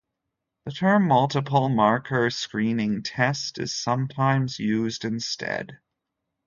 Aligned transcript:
The 0.65 0.71
term 0.71 1.07
"multiple-marker 1.07 2.31
screening 2.31 3.03
test" 3.03 3.59
is 3.59 3.75
sometimes 3.75 4.57
used 4.57 5.05
instead. 5.05 5.77